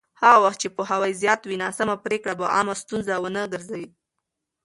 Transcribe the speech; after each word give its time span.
هغه 0.21 0.37
وخت 0.45 0.59
چې 0.63 0.73
پوهاوی 0.75 1.11
زیات 1.21 1.41
وي، 1.45 1.55
ناسمه 1.63 1.95
پرېکړه 2.05 2.33
به 2.39 2.45
عامه 2.55 2.75
ستونزه 2.83 3.13
ونه 3.19 3.41
ګرځي. 3.53 3.85